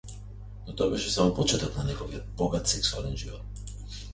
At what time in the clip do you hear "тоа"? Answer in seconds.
0.79-0.87